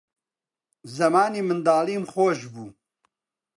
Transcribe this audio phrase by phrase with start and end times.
[0.95, 2.67] زەمانی منداڵیم خۆش بوو